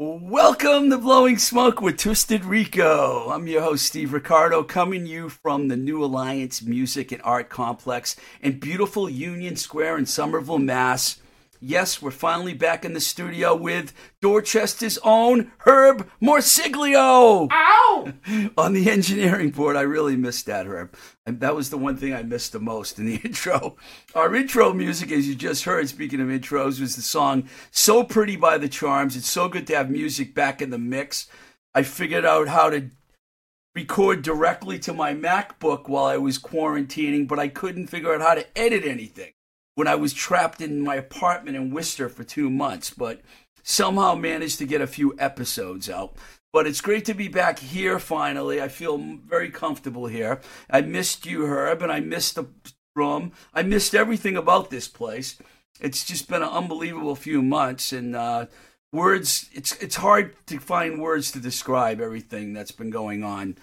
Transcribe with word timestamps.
Welcome 0.00 0.90
to 0.90 0.98
Blowing 0.98 1.38
Smoke 1.38 1.80
with 1.80 1.96
Twisted 1.96 2.44
Rico. 2.44 3.30
I'm 3.32 3.48
your 3.48 3.62
host, 3.62 3.84
Steve 3.84 4.12
Ricardo, 4.12 4.62
coming 4.62 5.06
you 5.06 5.28
from 5.28 5.66
the 5.66 5.76
New 5.76 6.04
Alliance 6.04 6.62
Music 6.62 7.10
and 7.10 7.20
Art 7.22 7.48
Complex 7.48 8.14
in 8.40 8.60
beautiful 8.60 9.10
Union 9.10 9.56
Square 9.56 9.98
in 9.98 10.06
Somerville, 10.06 10.60
Mass. 10.60 11.20
Yes, 11.60 12.00
we're 12.00 12.12
finally 12.12 12.54
back 12.54 12.84
in 12.84 12.92
the 12.92 13.00
studio 13.00 13.52
with 13.52 13.92
Dorchester's 14.20 14.96
own 15.02 15.50
Herb 15.58 16.08
Morsiglio. 16.22 17.48
Ow! 17.50 18.12
On 18.56 18.72
the 18.72 18.88
engineering 18.88 19.50
board, 19.50 19.74
I 19.74 19.80
really 19.80 20.14
missed 20.14 20.46
that, 20.46 20.66
Herb. 20.66 20.94
And 21.26 21.40
that 21.40 21.56
was 21.56 21.70
the 21.70 21.78
one 21.78 21.96
thing 21.96 22.14
I 22.14 22.22
missed 22.22 22.52
the 22.52 22.60
most 22.60 23.00
in 23.00 23.06
the 23.06 23.16
intro. 23.24 23.76
Our 24.14 24.36
intro 24.36 24.72
music, 24.72 25.10
as 25.10 25.26
you 25.26 25.34
just 25.34 25.64
heard, 25.64 25.88
speaking 25.88 26.20
of 26.20 26.28
intros, 26.28 26.80
was 26.80 26.94
the 26.94 27.02
song 27.02 27.48
So 27.72 28.04
Pretty 28.04 28.36
by 28.36 28.56
the 28.58 28.68
Charms. 28.68 29.16
It's 29.16 29.30
so 29.30 29.48
good 29.48 29.66
to 29.66 29.76
have 29.76 29.90
music 29.90 30.36
back 30.36 30.62
in 30.62 30.70
the 30.70 30.78
mix. 30.78 31.26
I 31.74 31.82
figured 31.82 32.24
out 32.24 32.46
how 32.46 32.70
to 32.70 32.90
record 33.74 34.22
directly 34.22 34.78
to 34.80 34.92
my 34.92 35.12
MacBook 35.12 35.88
while 35.88 36.04
I 36.04 36.18
was 36.18 36.38
quarantining, 36.38 37.26
but 37.26 37.40
I 37.40 37.48
couldn't 37.48 37.88
figure 37.88 38.14
out 38.14 38.20
how 38.20 38.34
to 38.34 38.46
edit 38.56 38.84
anything 38.84 39.32
when 39.78 39.86
I 39.86 39.94
was 39.94 40.12
trapped 40.12 40.60
in 40.60 40.80
my 40.80 40.96
apartment 40.96 41.56
in 41.56 41.70
Worcester 41.70 42.08
for 42.08 42.24
two 42.24 42.50
months, 42.50 42.90
but 42.90 43.20
somehow 43.62 44.16
managed 44.16 44.58
to 44.58 44.66
get 44.66 44.80
a 44.80 44.88
few 44.88 45.14
episodes 45.20 45.88
out. 45.88 46.16
But 46.52 46.66
it's 46.66 46.80
great 46.80 47.04
to 47.04 47.14
be 47.14 47.28
back 47.28 47.60
here 47.60 48.00
finally. 48.00 48.60
I 48.60 48.66
feel 48.66 48.98
very 48.98 49.50
comfortable 49.50 50.08
here. 50.08 50.40
I 50.68 50.80
missed 50.80 51.26
you, 51.26 51.46
Herb, 51.46 51.80
and 51.80 51.92
I 51.92 52.00
missed 52.00 52.34
the 52.34 52.48
room. 52.96 53.30
I 53.54 53.62
missed 53.62 53.94
everything 53.94 54.36
about 54.36 54.70
this 54.70 54.88
place. 54.88 55.38
It's 55.80 56.04
just 56.04 56.28
been 56.28 56.42
an 56.42 56.48
unbelievable 56.48 57.14
few 57.14 57.40
months, 57.40 57.92
and 57.92 58.16
uh, 58.16 58.46
words. 58.92 59.48
It's 59.52 59.76
it's 59.76 59.94
hard 59.94 60.34
to 60.46 60.58
find 60.58 61.00
words 61.00 61.30
to 61.30 61.38
describe 61.38 62.00
everything 62.00 62.52
that's 62.52 62.72
been 62.72 62.90
going 62.90 63.22
on 63.22 63.56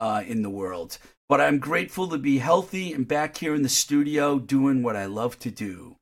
uh, 0.00 0.22
in 0.26 0.42
the 0.42 0.50
world. 0.50 0.98
But 1.32 1.40
I'm 1.40 1.60
grateful 1.60 2.08
to 2.08 2.18
be 2.18 2.40
healthy 2.40 2.92
and 2.92 3.08
back 3.08 3.38
here 3.38 3.54
in 3.54 3.62
the 3.62 3.70
studio 3.70 4.38
doing 4.38 4.82
what 4.82 4.96
I 4.96 5.06
love 5.06 5.38
to 5.38 5.50
do. 5.50 5.96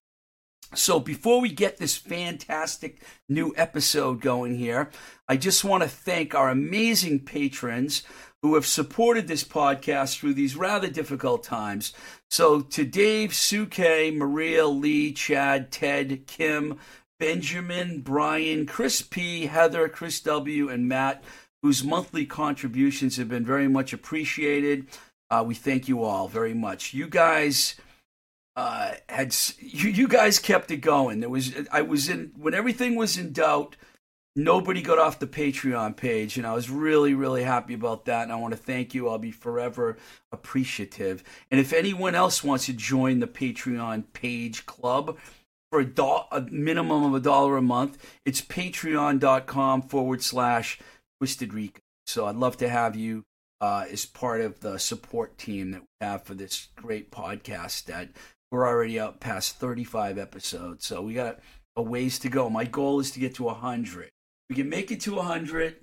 So, 0.75 0.99
before 0.99 1.41
we 1.41 1.51
get 1.51 1.77
this 1.77 1.97
fantastic 1.97 3.01
new 3.29 3.55
episode 3.57 4.21
going 4.21 4.57
here, 4.57 4.91
I 5.29 5.37
just 5.37 5.63
want 5.63 5.85
to 5.85 5.89
thank 5.89 6.35
our 6.35 6.49
amazing 6.49 7.21
patrons 7.21 8.03
who 8.43 8.57
have 8.57 8.67
supported 8.67 9.29
this 9.29 9.45
podcast 9.45 10.19
through 10.19 10.35
these 10.35 10.57
rather 10.57 10.89
difficult 10.89 11.45
times. 11.45 11.93
So, 12.29 12.61
to 12.63 12.85
Dave, 12.85 13.33
Suke, 13.33 13.79
Maria, 14.13 14.67
Lee, 14.67 15.13
Chad, 15.13 15.71
Ted, 15.71 16.27
Kim, 16.27 16.77
Benjamin, 17.21 18.01
Brian, 18.01 18.67
Chris 18.67 19.01
P, 19.01 19.47
Heather, 19.47 19.89
Chris 19.89 20.19
W, 20.23 20.69
and 20.69 20.89
Matt, 20.89 21.23
whose 21.63 21.85
monthly 21.85 22.27
contributions 22.27 23.17
have 23.17 23.29
been 23.29 23.45
very 23.45 23.69
much 23.69 23.93
appreciated. 23.93 24.89
Uh, 25.31 25.45
we 25.47 25.55
thank 25.55 25.89
you 25.89 26.03
all 26.03 26.29
very 26.29 26.55
much. 26.55 26.93
You 26.93 27.07
guys 27.07 27.77
uh, 28.57 28.93
had 29.09 29.35
you, 29.59 29.91
you 29.91 30.09
guys 30.09 30.39
kept 30.39 30.71
it 30.71 30.79
going. 30.79 31.21
There 31.21 31.29
was 31.29 31.53
I 31.71 31.83
was 31.83 32.09
in 32.09 32.33
when 32.37 32.55
everything 32.55 32.97
was 32.97 33.17
in 33.17 33.33
doubt. 33.33 33.77
Nobody 34.37 34.81
got 34.81 34.99
off 34.99 35.19
the 35.19 35.27
Patreon 35.27 35.97
page, 35.97 36.37
and 36.37 36.47
I 36.47 36.55
was 36.55 36.71
really, 36.71 37.15
really 37.15 37.43
happy 37.43 37.75
about 37.75 38.05
that. 38.05 38.23
And 38.23 38.33
I 38.33 38.37
want 38.37 38.53
to 38.53 38.61
thank 38.61 38.95
you. 38.95 39.09
I'll 39.09 39.19
be 39.19 39.33
forever 39.33 39.97
appreciative. 40.31 41.25
And 41.51 41.61
if 41.61 41.73
anyone 41.73 42.15
else 42.15 42.45
wants 42.45 42.67
to 42.67 42.73
join 42.73 43.19
the 43.19 43.27
Patreon 43.27 44.05
page 44.13 44.67
club 44.67 45.19
for 45.71 45.81
a, 45.81 45.85
do- 45.85 46.23
a 46.31 46.47
minimum 46.49 47.05
of 47.05 47.15
a 47.15 47.21
dollar 47.21 47.57
a 47.57 47.63
month, 47.63 47.99
it's 48.25 48.41
patreon.com 48.41 49.83
forward 49.83 50.23
slash 50.23 50.79
twisted 51.19 51.53
Rico. 51.53 51.81
So 52.07 52.27
I'd 52.27 52.37
love 52.37 52.57
to 52.59 52.69
have 52.69 52.95
you 52.95 53.25
uh, 53.61 53.85
is 53.91 54.07
part 54.07 54.41
of 54.41 54.61
the 54.61 54.79
support 54.79 55.37
team 55.39 55.73
that 55.73 55.83
we 55.83 56.07
have 56.07 56.25
for 56.25 56.35
this 56.35 56.69
great 56.77 57.11
podcast 57.11 57.85
that 57.85 58.09
we're 58.51 58.67
already 58.67 58.99
up 58.99 59.21
past 59.21 59.57
35 59.57 60.19
episodes. 60.19 60.87
So 60.87 61.03
we 61.03 61.15
got 61.15 61.41
a 61.77 61.83
ways 61.83 62.19
to 62.21 62.29
go. 62.29 62.51
My 62.51 62.65
goal 62.65 63.01
is 63.01 63.11
to 63.13 63.21
get 63.21 63.35
to 63.37 63.45
100. 63.45 64.11
We 64.49 64.57
can 64.57 64.69
make 64.69 64.91
it 64.91 65.01
to 65.03 65.15
100. 65.15 65.77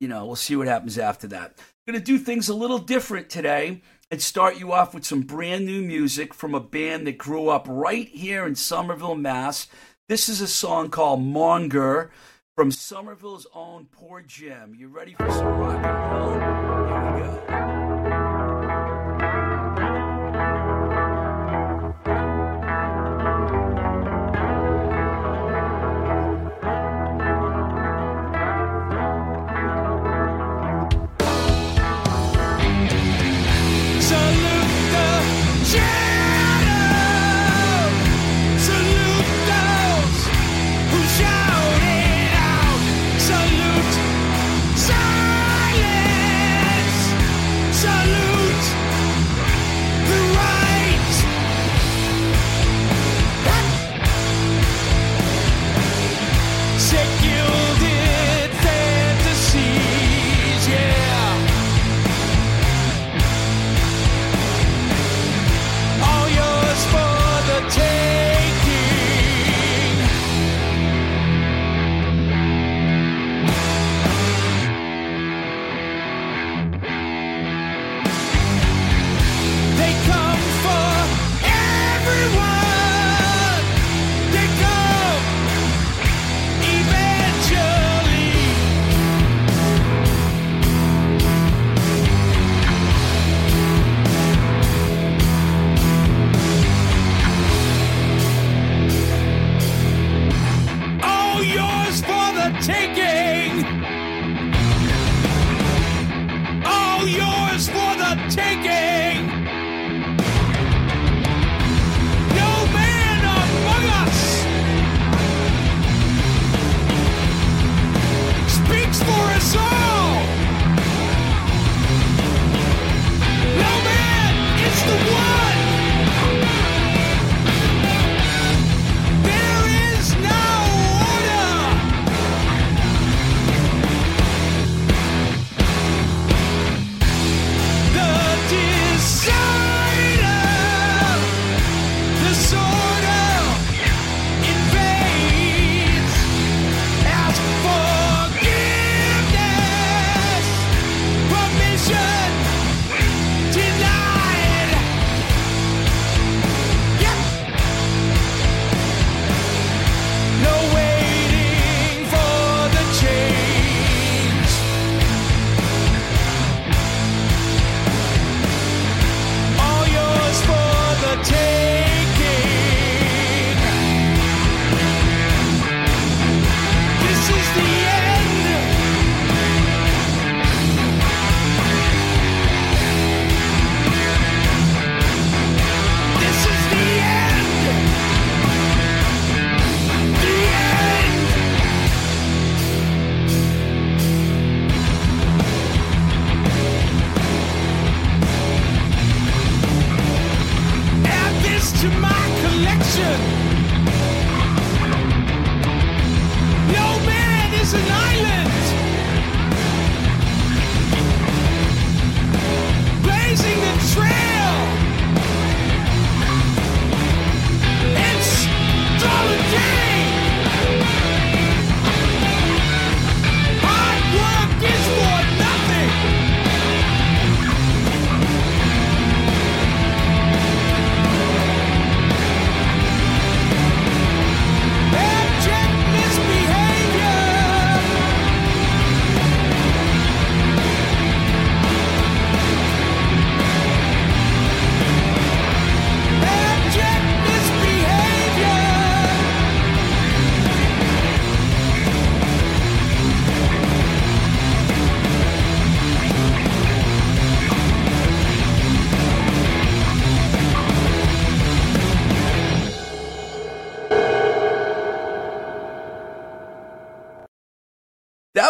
You 0.00 0.08
know, 0.08 0.26
we'll 0.26 0.36
see 0.36 0.56
what 0.56 0.68
happens 0.68 0.98
after 0.98 1.26
that. 1.28 1.54
I'm 1.58 1.92
going 1.92 1.98
to 1.98 2.04
do 2.04 2.18
things 2.18 2.48
a 2.48 2.54
little 2.54 2.78
different 2.78 3.30
today 3.30 3.82
and 4.10 4.22
start 4.22 4.58
you 4.58 4.72
off 4.72 4.94
with 4.94 5.04
some 5.04 5.22
brand 5.22 5.66
new 5.66 5.82
music 5.82 6.34
from 6.34 6.54
a 6.54 6.60
band 6.60 7.06
that 7.06 7.18
grew 7.18 7.48
up 7.48 7.66
right 7.68 8.06
here 8.08 8.46
in 8.46 8.54
Somerville, 8.54 9.16
Mass. 9.16 9.66
This 10.08 10.28
is 10.28 10.40
a 10.40 10.46
song 10.46 10.90
called 10.90 11.22
Monger 11.22 12.12
from 12.56 12.70
Somerville's 12.70 13.46
own 13.54 13.86
Poor 13.92 14.22
Jim. 14.22 14.74
You 14.74 14.88
ready 14.88 15.12
for 15.12 15.30
some 15.30 15.46
rock 15.46 15.84
and 15.84 16.10
roll? 16.10 16.32
Here 16.32 17.14
we 17.14 17.20
go. 17.20 17.35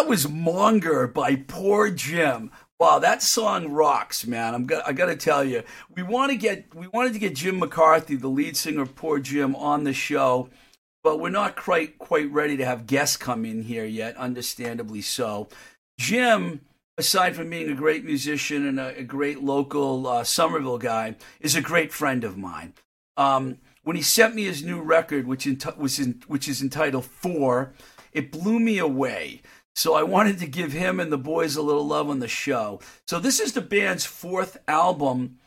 Was 0.07 0.29
Monger 0.29 1.05
by 1.05 1.35
Poor 1.35 1.89
Jim. 1.89 2.49
Wow, 2.79 2.99
that 2.99 3.21
song 3.21 3.69
rocks, 3.69 4.25
man. 4.25 4.53
I'm 4.55 4.65
got, 4.65 4.87
I 4.87 4.93
got 4.93 5.07
to 5.07 5.17
tell 5.17 5.43
you, 5.43 5.63
we 5.93 6.01
want 6.01 6.31
to 6.31 6.37
get 6.37 6.73
we 6.73 6.87
wanted 6.87 7.13
to 7.13 7.19
get 7.19 7.35
Jim 7.35 7.59
McCarthy, 7.59 8.15
the 8.15 8.29
lead 8.29 8.55
singer 8.55 8.83
of 8.83 8.95
Poor 8.95 9.19
Jim, 9.19 9.53
on 9.55 9.83
the 9.83 9.93
show, 9.93 10.49
but 11.03 11.19
we're 11.19 11.29
not 11.29 11.57
quite 11.57 11.97
quite 11.97 12.31
ready 12.31 12.55
to 12.55 12.65
have 12.65 12.87
guests 12.87 13.17
come 13.17 13.43
in 13.43 13.63
here 13.63 13.85
yet. 13.85 14.15
Understandably 14.15 15.01
so. 15.01 15.49
Jim, 15.99 16.61
aside 16.97 17.35
from 17.35 17.49
being 17.49 17.69
a 17.69 17.75
great 17.75 18.05
musician 18.05 18.65
and 18.65 18.79
a, 18.79 18.99
a 18.99 19.03
great 19.03 19.43
local 19.43 20.07
uh, 20.07 20.23
Somerville 20.23 20.77
guy, 20.77 21.15
is 21.41 21.55
a 21.55 21.61
great 21.61 21.91
friend 21.91 22.23
of 22.23 22.37
mine. 22.37 22.73
Um, 23.17 23.57
when 23.83 23.97
he 23.97 24.01
sent 24.01 24.35
me 24.35 24.45
his 24.45 24.63
new 24.63 24.81
record, 24.81 25.27
which 25.27 25.45
in, 25.45 25.59
in, 25.99 26.21
which 26.27 26.47
is 26.47 26.61
entitled 26.61 27.05
Four, 27.05 27.73
it 28.13 28.31
blew 28.31 28.59
me 28.59 28.77
away. 28.77 29.41
So 29.77 29.93
I 29.93 30.01
wanted 30.01 30.39
to 30.39 30.47
give 30.47 30.73
him 30.73 30.99
and 30.99 31.11
the 31.11 31.19
boys 31.19 31.55
a 31.55 31.61
little 31.61 31.85
love 31.85 32.09
on 32.09 32.17
the 32.17 32.27
show. 32.27 32.79
So 33.07 33.19
this 33.19 33.39
is 33.39 33.53
the 33.53 33.61
band's 33.61 34.07
fourth 34.07 34.57
album. 34.67 35.37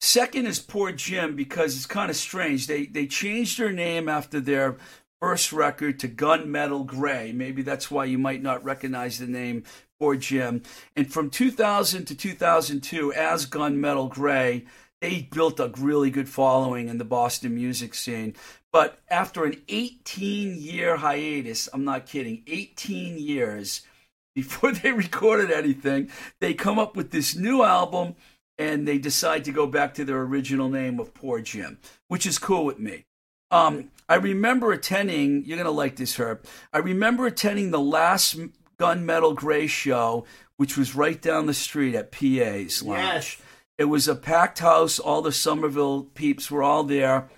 Second 0.00 0.46
is 0.46 0.58
Poor 0.58 0.90
Jim 0.90 1.36
because 1.36 1.76
it's 1.76 1.84
kind 1.84 2.08
of 2.08 2.16
strange. 2.16 2.66
They 2.66 2.86
they 2.86 3.06
changed 3.06 3.58
their 3.58 3.70
name 3.70 4.08
after 4.08 4.40
their 4.40 4.78
first 5.20 5.52
record 5.52 5.98
to 5.98 6.08
Gunmetal 6.08 6.86
Gray. 6.86 7.32
Maybe 7.32 7.60
that's 7.60 7.90
why 7.90 8.06
you 8.06 8.16
might 8.16 8.42
not 8.42 8.64
recognize 8.64 9.18
the 9.18 9.26
name 9.26 9.64
Poor 10.00 10.16
Jim. 10.16 10.62
And 10.96 11.12
from 11.12 11.28
2000 11.28 12.06
to 12.06 12.14
2002, 12.14 13.12
as 13.12 13.44
Gunmetal 13.44 14.08
Gray, 14.08 14.64
they 15.00 15.28
built 15.32 15.60
a 15.60 15.72
really 15.78 16.10
good 16.10 16.28
following 16.28 16.88
in 16.88 16.98
the 16.98 17.04
Boston 17.04 17.54
music 17.54 17.94
scene. 17.94 18.34
But 18.72 18.98
after 19.10 19.44
an 19.44 19.62
18 19.68 20.56
year 20.58 20.96
hiatus, 20.96 21.68
I'm 21.72 21.84
not 21.84 22.06
kidding, 22.06 22.42
18 22.46 23.18
years 23.18 23.82
before 24.34 24.72
they 24.72 24.92
recorded 25.06 25.50
anything, 25.50 26.10
they 26.40 26.54
come 26.54 26.78
up 26.78 26.96
with 26.96 27.10
this 27.10 27.36
new 27.36 27.62
album 27.62 28.14
and 28.58 28.86
they 28.86 28.98
decide 28.98 29.44
to 29.44 29.52
go 29.52 29.66
back 29.66 29.94
to 29.94 30.04
their 30.04 30.20
original 30.20 30.68
name 30.68 30.98
of 30.98 31.14
Poor 31.14 31.40
Jim, 31.40 31.78
which 32.08 32.26
is 32.26 32.38
cool 32.38 32.64
with 32.64 32.78
me. 32.78 33.04
Um, 33.50 33.90
I 34.08 34.16
remember 34.16 34.72
attending, 34.72 35.44
you're 35.44 35.56
going 35.56 35.64
to 35.64 35.70
like 35.70 35.96
this, 35.96 36.16
Herb. 36.16 36.44
I 36.72 36.78
remember 36.78 37.26
attending 37.26 37.70
the 37.70 37.80
last 37.80 38.36
Gunmetal 38.78 39.34
Gray 39.34 39.66
show, 39.66 40.24
which 40.56 40.76
was 40.76 40.94
right 40.94 41.20
down 41.20 41.46
the 41.46 41.54
street 41.54 41.94
at 41.94 42.10
PA's 42.10 42.82
Lounge. 42.82 43.38
Yes. 43.38 43.42
It 43.78 43.84
was 43.84 44.08
a 44.08 44.16
packed 44.16 44.58
house. 44.58 44.98
All 44.98 45.22
the 45.22 45.32
Somerville 45.32 46.04
peeps 46.14 46.50
were 46.50 46.62
all 46.62 46.84
there 46.84 47.30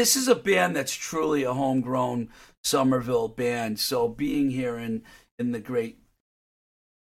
this 0.00 0.16
is 0.16 0.28
a 0.28 0.34
band 0.34 0.74
that's 0.74 0.94
truly 0.94 1.42
a 1.42 1.52
homegrown 1.52 2.30
Somerville 2.64 3.28
band. 3.28 3.78
So 3.78 4.08
being 4.08 4.50
here 4.50 4.78
in 4.78 5.02
in 5.38 5.52
the 5.52 5.60
great, 5.60 5.98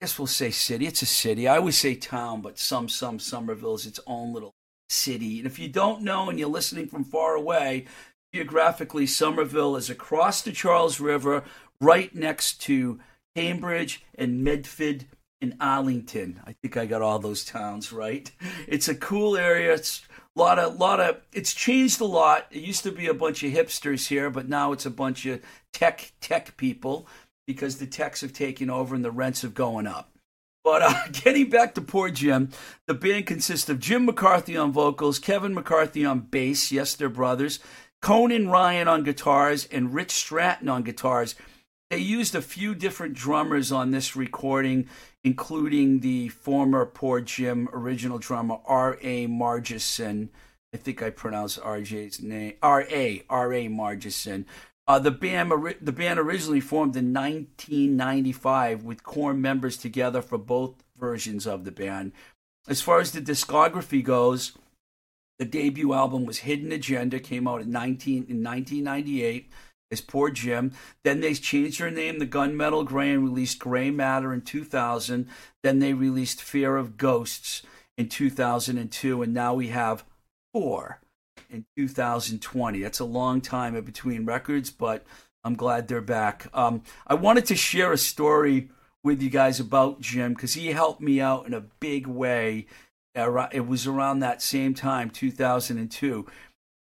I 0.01 0.05
guess 0.05 0.19
we'll 0.19 0.27
say 0.27 0.51
city. 0.51 0.87
It's 0.87 1.03
a 1.03 1.07
city. 1.07 1.49
I 1.49 1.57
always 1.57 1.77
say 1.79 1.95
town, 1.95 2.41
but 2.41 2.59
some 2.59 2.89
some 2.89 3.19
Somerville 3.19 3.75
is 3.75 3.87
its 3.87 4.01
own 4.07 4.33
little 4.33 4.55
city. 4.89 5.39
And 5.39 5.47
if 5.47 5.59
you 5.59 5.69
don't 5.69 6.03
know 6.03 6.29
and 6.29 6.39
you're 6.39 6.49
listening 6.49 6.87
from 6.87 7.05
far 7.05 7.35
away, 7.35 7.87
geographically, 8.33 9.07
Somerville 9.07 9.77
is 9.77 9.91
across 9.91 10.43
the 10.43 10.53
Charles 10.53 11.01
River, 11.01 11.43
right 11.81 12.15
next 12.15 12.61
to 12.63 13.01
Cambridge 13.35 14.05
and 14.15 14.45
Medford 14.45 15.07
and 15.45 15.57
Arlington. 15.61 16.41
I 16.47 16.55
think 16.61 16.77
I 16.77 16.87
got 16.87 17.03
all 17.03 17.19
those 17.19 17.45
towns 17.45 17.93
right. 17.93 18.31
It's 18.67 18.89
a 18.89 18.95
cool 18.95 19.37
area. 19.37 19.75
It's 19.75 20.03
a 20.35 20.41
lot 20.41 20.59
of 20.59 20.77
lot 20.77 21.01
of 21.01 21.21
it's 21.33 21.53
changed 21.53 22.01
a 22.01 22.07
lot. 22.07 22.47
It 22.51 22.63
used 22.63 22.83
to 22.85 22.91
be 22.91 23.07
a 23.07 23.15
bunch 23.15 23.43
of 23.45 23.53
hipsters 23.53 24.09
here, 24.09 24.31
but 24.31 24.49
now 24.49 24.73
it's 24.73 24.87
a 24.87 24.91
bunch 24.91 25.27
of 25.27 25.41
tech 25.73 26.13
tech 26.21 26.57
people 26.57 27.07
because 27.47 27.77
the 27.77 27.87
techs 27.87 28.23
have 28.23 28.33
taken 28.33 28.71
over 28.71 28.95
and 28.95 29.05
the 29.05 29.11
rents 29.11 29.43
have 29.43 29.55
going 29.55 29.87
up. 29.87 30.11
But 30.65 30.81
uh, 30.83 30.95
getting 31.13 31.51
back 31.51 31.75
to 31.75 31.83
poor 31.83 32.09
Jim, 32.09 32.49
the 32.87 32.95
band 32.95 33.27
consists 33.27 33.69
of 33.69 33.79
Jim 33.79 34.07
McCarthy 34.07 34.57
on 34.57 34.73
vocals, 34.73 35.19
Kevin 35.19 35.53
McCarthy 35.53 36.07
on 36.07 36.21
bass, 36.21 36.73
yes, 36.73 36.95
they're 36.95 37.11
brothers, 37.11 37.61
Conan 38.01 38.49
Ryan 38.49 38.89
on 38.89 39.05
guitars, 39.05 39.67
and 39.67 39.93
Rich 39.93 40.13
Stratton 40.13 40.71
on 40.71 40.83
guitars. 40.83 41.35
They 41.91 41.99
used 41.99 42.35
a 42.35 42.43
few 42.43 42.75
different 42.75 43.15
drummers 43.15 43.71
on 43.71 43.91
this 43.91 44.17
recording, 44.17 44.89
including 45.25 46.01
the 46.01 46.29
former 46.29 46.85
Poor 46.85 47.21
Jim 47.21 47.69
original 47.73 48.19
drummer 48.19 48.59
R.A. 48.67 49.27
Margison. 49.27 50.29
I 50.73 50.77
think 50.77 51.03
I 51.03 51.11
pronounced 51.11 51.61
RJ's 51.61 52.21
name 52.21 52.55
R.A. 52.63 53.25
R.A. 53.31 53.69
Margison. 53.69 54.45
Uh, 54.87 54.99
the 54.99 55.11
band 55.11 55.51
the 55.81 55.93
band 55.93 56.19
originally 56.19 56.61
formed 56.61 56.95
in 56.95 57.15
1995 57.15 58.85
with 58.85 59.03
core 59.03 59.33
members 59.33 59.79
together 59.79 60.21
for 60.21 60.37
both 60.37 60.85
versions 60.99 61.47
of 61.47 61.65
the 61.65 61.73
band. 61.73 62.13
As 62.69 62.83
far 62.83 63.01
as 63.01 63.13
the 63.13 63.21
discography 63.21 64.05
goes, 64.05 64.53
the 65.39 65.47
debut 65.47 65.95
album 65.95 66.27
was 66.27 66.39
Hidden 66.39 66.71
Agenda, 66.71 67.19
came 67.19 67.49
out 67.49 67.63
in 67.63 67.71
19 67.71 68.27
in 68.29 68.43
1998 68.43 69.51
is 69.95 70.01
poor 70.03 70.31
Jim. 70.31 70.73
Then 71.03 71.21
they 71.21 71.33
changed 71.35 71.81
their 71.81 71.91
name 71.91 72.21
to 72.21 72.27
Gunmetal 72.27 72.85
Gray 72.85 73.13
and 73.13 73.25
released 73.25 73.59
Gray 73.59 73.91
Matter 73.91 74.35
in 74.35 74.43
2000. 74.43 75.27
Then 75.63 75.79
they 75.79 75.95
released 75.95 76.43
Fear 76.43 76.77
of 76.77 76.99
Ghosts 76.99 77.63
in 77.97 78.09
2002. 78.09 79.23
And 79.23 79.33
now 79.33 79.55
we 79.55 79.69
have 79.69 80.05
four 80.53 81.01
in 81.49 81.65
2020. 81.77 82.81
That's 82.81 83.01
a 83.01 83.05
long 83.05 83.41
time 83.41 83.75
in 83.75 83.85
between 83.85 84.27
records, 84.27 84.71
but 84.71 85.05
I'm 85.43 85.55
glad 85.55 85.89
they're 85.89 86.01
back. 86.01 86.47
Um, 86.53 86.83
I 87.07 87.15
wanted 87.15 87.47
to 87.47 87.57
share 87.57 87.93
a 87.93 87.99
story 87.99 88.71
with 89.03 89.23
you 89.23 89.31
guys 89.31 89.61
about 89.61 90.01
Jim 90.01 90.35
because 90.35 90.55
he 90.55 90.69
helped 90.69 91.01
me 91.01 91.21
out 91.21 91.47
in 91.47 91.55
a 91.55 91.61
big 91.81 92.07
way. 92.07 92.67
It 93.15 93.67
was 93.67 93.87
around 93.87 94.21
that 94.21 94.43
same 94.43 94.75
time, 94.75 95.11
2002. 95.11 96.27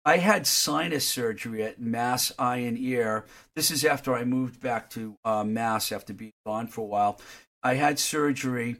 I 0.07 0.19
had 0.19 0.47
sinus 0.47 1.05
surgery 1.05 1.63
at 1.63 1.81
Mass 1.81 2.31
Eye 2.39 2.59
and 2.59 2.79
Ear. 2.79 3.25
This 3.57 3.69
is 3.71 3.83
after 3.83 4.15
I 4.15 4.23
moved 4.23 4.61
back 4.61 4.89
to 4.91 5.17
uh, 5.25 5.43
Mass 5.43 5.91
after 5.91 6.13
being 6.13 6.31
gone 6.45 6.67
for 6.67 6.79
a 6.79 6.85
while. 6.85 7.19
I 7.61 7.73
had 7.73 7.99
surgery 7.99 8.77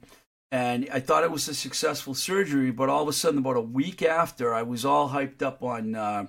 and 0.53 0.87
I 0.89 1.01
thought 1.01 1.25
it 1.25 1.31
was 1.31 1.49
a 1.49 1.53
successful 1.53 2.15
surgery, 2.15 2.71
but 2.71 2.87
all 2.87 3.01
of 3.01 3.09
a 3.09 3.13
sudden, 3.13 3.39
about 3.39 3.57
a 3.57 3.61
week 3.61 4.01
after, 4.01 4.53
I 4.55 4.61
was 4.61 4.85
all 4.85 5.09
hyped 5.09 5.41
up 5.41 5.61
on. 5.61 5.95
Uh, 5.95 6.27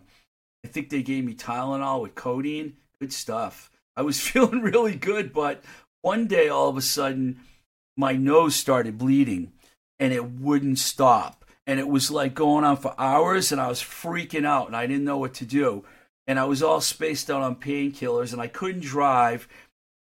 I 0.65 0.69
think 0.69 0.91
they 0.91 1.05
gave 1.05 1.25
me 1.25 1.35
Tylenol 1.35 2.03
with 2.03 2.17
codeine. 2.17 2.79
Good 3.01 3.13
stuff. 3.13 3.71
I 3.97 4.03
was 4.03 4.19
feeling 4.29 4.63
really 4.63 4.97
good, 4.97 5.33
but 5.33 5.63
one 6.03 6.27
day, 6.27 6.49
all 6.49 6.71
of 6.71 6.77
a 6.77 6.83
sudden, 6.83 7.39
my 7.97 8.15
nose 8.15 8.57
started 8.57 8.99
bleeding 8.99 9.53
and 10.01 10.13
it 10.13 10.29
wouldn't 10.29 10.81
stop 10.81 11.45
and 11.69 11.79
it 11.79 11.87
was 11.87 12.11
like 12.11 12.35
going 12.35 12.65
on 12.65 12.79
for 12.79 12.95
hours 12.99 13.53
and 13.53 13.61
I 13.61 13.69
was 13.69 13.83
freaking 13.83 14.47
out 14.47 14.69
and 14.69 14.75
I 14.75 14.87
didn't 14.87 15.05
know 15.05 15.19
what 15.19 15.35
to 15.35 15.45
do. 15.45 15.85
And 16.27 16.39
I 16.39 16.45
was 16.47 16.63
all 16.63 16.81
spaced 16.81 17.31
out 17.31 17.43
on 17.43 17.57
painkillers 17.57 18.33
and 18.33 18.41
I 18.41 18.47
couldn't 18.47 18.83
drive. 18.83 19.47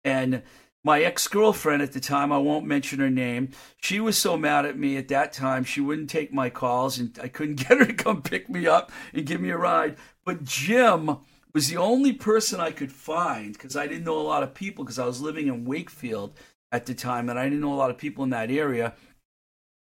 And 0.04 0.42
my 0.84 1.00
ex 1.00 1.26
girlfriend 1.26 1.82
at 1.82 1.92
the 1.92 2.00
time, 2.00 2.30
I 2.30 2.36
won't 2.36 2.66
mention 2.66 3.00
her 3.00 3.08
name, 3.08 3.48
she 3.80 4.00
was 4.00 4.18
so 4.18 4.36
mad 4.36 4.66
at 4.66 4.78
me 4.78 4.98
at 4.98 5.08
that 5.08 5.32
time, 5.32 5.64
she 5.64 5.80
wouldn't 5.80 6.10
take 6.10 6.30
my 6.30 6.50
calls 6.50 6.98
and 6.98 7.18
I 7.22 7.28
couldn't 7.28 7.56
get 7.68 7.78
her 7.78 7.86
to 7.86 7.94
come 7.94 8.20
pick 8.20 8.50
me 8.50 8.66
up 8.66 8.92
and 9.14 9.24
give 9.24 9.40
me 9.40 9.48
a 9.48 9.56
ride. 9.56 9.96
But 10.26 10.44
Jim 10.44 11.16
was 11.54 11.68
the 11.68 11.78
only 11.78 12.12
person 12.12 12.60
I 12.60 12.70
could 12.70 12.92
find 12.92 13.54
because 13.54 13.76
I 13.76 13.86
didn't 13.86 14.04
know 14.04 14.20
a 14.20 14.20
lot 14.20 14.42
of 14.42 14.52
people 14.52 14.84
because 14.84 14.98
I 14.98 15.06
was 15.06 15.22
living 15.22 15.46
in 15.46 15.64
Wakefield 15.64 16.34
at 16.70 16.84
the 16.84 16.94
time 16.94 17.30
and 17.30 17.38
I 17.38 17.44
didn't 17.44 17.60
know 17.60 17.72
a 17.72 17.76
lot 17.76 17.90
of 17.90 17.96
people 17.96 18.24
in 18.24 18.30
that 18.30 18.50
area 18.50 18.92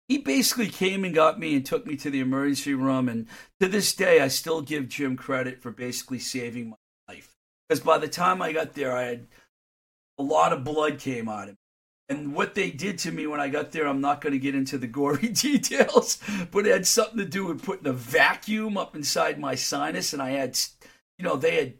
he 0.09 0.17
basically 0.17 0.67
came 0.67 1.05
and 1.05 1.13
got 1.13 1.39
me 1.39 1.55
and 1.55 1.63
took 1.63 1.85
me 1.85 1.95
to 1.97 2.09
the 2.09 2.19
emergency 2.19 2.73
room. 2.73 3.07
And 3.07 3.27
to 3.59 3.67
this 3.67 3.93
day, 3.93 4.19
I 4.19 4.27
still 4.27 4.61
give 4.61 4.89
Jim 4.89 5.15
credit 5.15 5.61
for 5.61 5.69
basically 5.69 6.17
saving 6.17 6.71
my 6.71 6.77
life. 7.07 7.35
Because 7.69 7.79
by 7.79 7.99
the 7.99 8.07
time 8.07 8.41
I 8.41 8.51
got 8.51 8.73
there, 8.73 8.97
I 8.97 9.03
had 9.03 9.27
a 10.17 10.23
lot 10.23 10.51
of 10.51 10.63
blood 10.63 10.97
came 10.97 11.29
out 11.29 11.43
of 11.43 11.49
me. 11.49 11.55
And 12.09 12.33
what 12.33 12.55
they 12.55 12.71
did 12.71 12.97
to 12.99 13.11
me 13.11 13.27
when 13.27 13.39
I 13.39 13.49
got 13.49 13.71
there, 13.71 13.87
I'm 13.87 14.01
not 14.01 14.19
going 14.19 14.33
to 14.33 14.39
get 14.39 14.55
into 14.55 14.79
the 14.79 14.87
gory 14.87 15.29
details, 15.29 16.17
but 16.49 16.65
it 16.65 16.71
had 16.71 16.87
something 16.87 17.19
to 17.19 17.25
do 17.25 17.45
with 17.45 17.63
putting 17.63 17.85
a 17.85 17.93
vacuum 17.93 18.77
up 18.77 18.95
inside 18.95 19.39
my 19.39 19.53
sinus. 19.53 20.11
And 20.11 20.23
I 20.23 20.31
had, 20.31 20.57
you 21.19 21.23
know, 21.23 21.35
they 21.35 21.55
had 21.55 21.73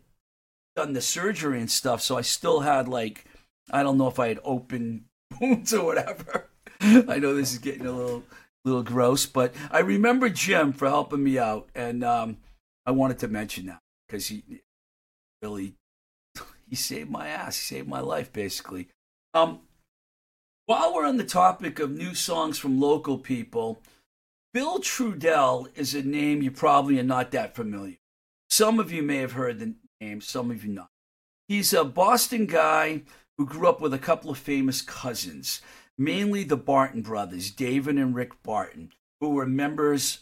done 0.76 0.94
the 0.94 1.02
surgery 1.02 1.60
and 1.60 1.72
stuff. 1.72 2.04
So 2.04 2.16
I 2.16 2.22
still 2.22 2.60
had, 2.60 2.88
like, 2.88 3.26
I 3.72 3.82
don't 3.82 3.98
know 3.98 4.08
if 4.08 4.20
I 4.20 4.28
had 4.28 4.40
open 4.44 5.06
wounds 5.42 5.74
or 5.74 5.84
whatever. 5.84 6.49
I 7.08 7.20
know 7.20 7.34
this 7.34 7.52
is 7.52 7.60
getting 7.60 7.86
a 7.86 7.92
little 7.92 8.24
little 8.66 8.84
gross, 8.84 9.26
but 9.26 9.54
I 9.72 9.80
remember 9.80 10.30
Jim 10.30 10.74
for 10.74 10.88
helping 10.88 11.24
me 11.24 11.38
out, 11.38 11.70
and 11.76 12.04
um, 12.04 12.38
I 12.86 12.92
wanted 12.92 13.20
to 13.20 13.28
mention 13.28 13.68
that 13.68 13.80
because 14.08 14.28
he 14.28 14.44
really 15.42 15.76
he 16.70 16.76
saved 16.76 17.10
my 17.10 17.28
ass, 17.28 17.58
he 17.58 17.76
saved 17.76 17.88
my 17.88 18.00
life, 18.00 18.32
basically. 18.32 18.88
Um, 19.34 19.62
while 20.66 20.94
we're 20.94 21.06
on 21.06 21.18
the 21.18 21.24
topic 21.24 21.80
of 21.80 21.92
new 21.92 22.14
songs 22.14 22.60
from 22.60 22.80
local 22.80 23.18
people, 23.18 23.82
Bill 24.54 24.80
Trudell 24.80 25.68
is 25.76 25.94
a 25.94 26.02
name 26.02 26.42
you 26.42 26.52
probably 26.52 27.00
are 27.00 27.04
not 27.04 27.32
that 27.32 27.56
familiar. 27.56 27.98
Some 28.50 28.80
of 28.80 28.92
you 28.92 29.04
may 29.04 29.18
have 29.18 29.34
heard 29.34 29.60
the 29.60 29.76
name, 30.02 30.22
some 30.22 30.50
of 30.50 30.64
you 30.64 30.72
not. 30.72 30.90
He's 31.48 31.74
a 31.74 31.84
Boston 31.84 32.46
guy 32.46 33.02
who 33.38 33.46
grew 33.46 33.68
up 33.68 33.82
with 33.82 33.94
a 33.94 34.00
couple 34.00 34.30
of 34.32 34.38
famous 34.38 34.82
cousins, 34.82 35.62
mainly 36.00 36.44
the 36.44 36.58
Barton 36.58 37.04
brothers, 37.04 37.52
David 37.52 37.98
and 37.98 38.16
Rick 38.16 38.42
Barton, 38.42 38.94
who 39.20 39.32
were 39.32 39.46
members 39.46 40.20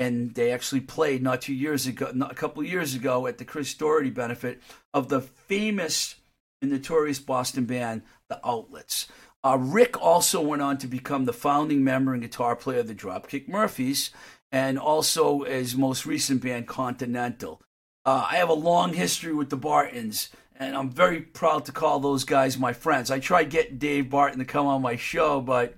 and 0.00 0.34
they 0.34 0.50
actually 0.50 0.80
played 0.80 1.22
not 1.22 1.42
two 1.42 1.52
years 1.52 1.86
ago, 1.86 2.10
not 2.14 2.32
a 2.32 2.34
couple 2.34 2.64
years 2.64 2.94
ago 2.94 3.26
at 3.26 3.36
the 3.36 3.44
Chris 3.44 3.74
Doherty 3.74 4.08
benefit 4.08 4.60
of 4.94 5.10
the 5.10 5.20
famous 5.20 6.16
and 6.62 6.70
notorious 6.70 7.18
Boston 7.18 7.66
band, 7.66 8.02
The 8.28 8.40
Outlets. 8.42 9.08
Uh, 9.44 9.58
Rick 9.60 10.00
also 10.00 10.40
went 10.40 10.62
on 10.62 10.78
to 10.78 10.86
become 10.86 11.26
the 11.26 11.34
founding 11.34 11.84
member 11.84 12.14
and 12.14 12.22
guitar 12.22 12.56
player 12.56 12.80
of 12.80 12.88
the 12.88 12.94
Dropkick 12.94 13.46
Murphys, 13.46 14.10
and 14.50 14.78
also 14.78 15.44
his 15.44 15.76
most 15.76 16.06
recent 16.06 16.42
band, 16.42 16.66
Continental. 16.66 17.60
Uh, 18.04 18.26
I 18.30 18.36
have 18.36 18.48
a 18.48 18.54
long 18.54 18.94
history 18.94 19.34
with 19.34 19.50
the 19.50 19.56
Bartons, 19.56 20.30
and 20.60 20.76
I'm 20.76 20.90
very 20.90 21.22
proud 21.22 21.64
to 21.64 21.72
call 21.72 21.98
those 21.98 22.24
guys 22.24 22.58
my 22.58 22.74
friends. 22.74 23.10
I 23.10 23.18
tried 23.18 23.48
getting 23.48 23.78
Dave 23.78 24.10
Barton 24.10 24.38
to 24.38 24.44
come 24.44 24.66
on 24.66 24.82
my 24.82 24.94
show, 24.94 25.40
but 25.40 25.74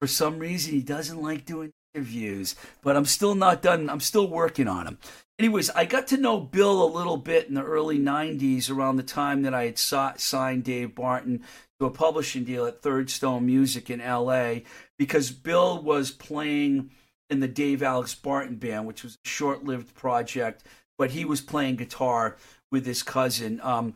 for 0.00 0.08
some 0.08 0.40
reason 0.40 0.74
he 0.74 0.82
doesn't 0.82 1.22
like 1.22 1.46
doing 1.46 1.70
interviews, 1.94 2.56
but 2.82 2.96
I'm 2.96 3.04
still 3.04 3.36
not 3.36 3.62
done. 3.62 3.88
I'm 3.88 4.00
still 4.00 4.26
working 4.26 4.66
on 4.66 4.86
them. 4.86 4.98
Anyways, 5.38 5.70
I 5.70 5.84
got 5.84 6.08
to 6.08 6.16
know 6.16 6.40
Bill 6.40 6.84
a 6.84 6.94
little 6.94 7.16
bit 7.16 7.46
in 7.46 7.54
the 7.54 7.62
early 7.62 7.98
90s 7.98 8.70
around 8.70 8.96
the 8.96 9.02
time 9.04 9.42
that 9.42 9.54
I 9.54 9.64
had 9.64 9.78
sought, 9.78 10.20
signed 10.20 10.64
Dave 10.64 10.96
Barton 10.96 11.42
to 11.78 11.86
a 11.86 11.90
publishing 11.90 12.42
deal 12.44 12.66
at 12.66 12.82
Third 12.82 13.08
Stone 13.08 13.46
Music 13.46 13.88
in 13.88 14.00
LA 14.00 14.60
because 14.98 15.30
Bill 15.30 15.80
was 15.80 16.10
playing 16.10 16.90
in 17.30 17.38
the 17.38 17.48
Dave 17.48 17.82
Alex 17.82 18.14
Barton 18.16 18.56
band, 18.56 18.86
which 18.86 19.04
was 19.04 19.14
a 19.24 19.28
short 19.28 19.64
lived 19.64 19.94
project, 19.94 20.64
but 20.98 21.12
he 21.12 21.24
was 21.24 21.40
playing 21.40 21.76
guitar 21.76 22.36
with 22.72 22.86
his 22.86 23.04
cousin. 23.04 23.60
Um, 23.62 23.94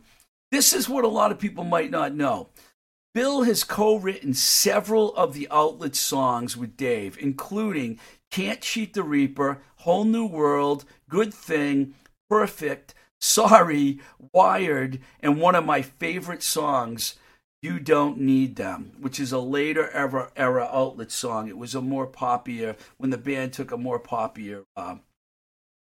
this 0.51 0.71
is 0.71 0.87
what 0.87 1.03
a 1.03 1.09
lot 1.09 1.31
of 1.31 1.39
people 1.39 1.65
might 1.65 1.91
not 1.91 2.15
know. 2.15 2.49
Bill 3.13 3.43
has 3.43 3.63
co 3.63 3.95
written 3.95 4.33
several 4.33 5.13
of 5.15 5.33
the 5.33 5.47
outlet 5.49 5.95
songs 5.95 6.55
with 6.55 6.77
Dave, 6.77 7.17
including 7.19 7.99
Can't 8.29 8.61
Cheat 8.61 8.93
the 8.93 9.03
Reaper, 9.03 9.61
Whole 9.77 10.05
New 10.05 10.27
World, 10.27 10.85
Good 11.09 11.33
Thing, 11.33 11.95
Perfect, 12.29 12.93
Sorry, 13.19 13.99
Wired, 14.31 14.99
and 15.19 15.41
one 15.41 15.55
of 15.55 15.65
my 15.65 15.81
favorite 15.81 16.43
songs, 16.43 17.15
You 17.63 17.79
Don't 17.79 18.19
Need 18.19 18.55
Them, 18.55 18.91
which 18.99 19.19
is 19.19 19.31
a 19.31 19.39
later 19.39 19.89
era, 19.91 20.31
era 20.35 20.69
outlet 20.71 21.11
song. 21.11 21.47
It 21.47 21.57
was 21.57 21.73
a 21.73 21.81
more 21.81 22.05
popular, 22.05 22.75
when 22.97 23.09
the 23.09 23.17
band 23.17 23.53
took 23.53 23.71
a 23.71 23.77
more 23.77 23.99
popular 23.99 24.65
uh, 24.75 24.97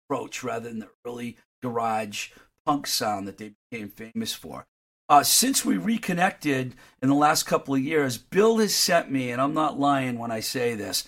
approach 0.04 0.44
rather 0.44 0.68
than 0.68 0.80
the 0.80 0.88
early 1.06 1.38
garage 1.62 2.28
punk 2.66 2.86
sound 2.86 3.26
that 3.28 3.38
they 3.38 3.52
became 3.70 3.88
famous 3.88 4.32
for. 4.32 4.66
Uh, 5.08 5.22
since 5.22 5.64
we 5.64 5.76
reconnected 5.76 6.74
in 7.02 7.08
the 7.08 7.14
last 7.14 7.42
couple 7.42 7.74
of 7.74 7.80
years, 7.80 8.16
Bill 8.18 8.58
has 8.58 8.74
sent 8.74 9.10
me, 9.10 9.30
and 9.30 9.42
I'm 9.42 9.54
not 9.54 9.78
lying 9.78 10.18
when 10.18 10.30
I 10.30 10.40
say 10.40 10.74
this, 10.74 11.04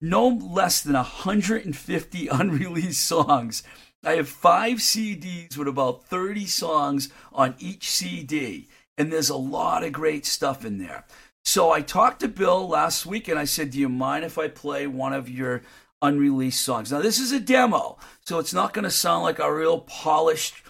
no 0.00 0.28
less 0.28 0.82
than 0.82 0.94
150 0.94 2.28
unreleased 2.32 3.04
songs. 3.04 3.62
I 4.04 4.12
have 4.16 4.28
five 4.28 4.78
CDs 4.78 5.56
with 5.56 5.68
about 5.68 6.04
30 6.04 6.46
songs 6.46 7.08
on 7.32 7.54
each 7.58 7.90
CD, 7.90 8.68
and 8.98 9.12
there's 9.12 9.30
a 9.30 9.36
lot 9.36 9.82
of 9.82 9.92
great 9.92 10.26
stuff 10.26 10.64
in 10.64 10.78
there. 10.78 11.04
So 11.44 11.70
I 11.70 11.80
talked 11.80 12.20
to 12.20 12.28
Bill 12.28 12.68
last 12.68 13.06
week 13.06 13.28
and 13.28 13.38
I 13.38 13.44
said, 13.44 13.70
Do 13.70 13.78
you 13.78 13.88
mind 13.88 14.24
if 14.24 14.36
I 14.36 14.48
play 14.48 14.86
one 14.86 15.12
of 15.12 15.28
your 15.28 15.62
unreleased 16.02 16.62
songs? 16.62 16.90
Now, 16.90 17.00
this 17.00 17.20
is 17.20 17.32
a 17.32 17.40
demo, 17.40 17.98
so 18.24 18.38
it's 18.38 18.52
not 18.52 18.72
going 18.72 18.84
to 18.84 18.90
sound 18.90 19.22
like 19.22 19.38
a 19.38 19.52
real 19.52 19.80
polished, 19.80 20.62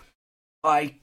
high 0.65 0.97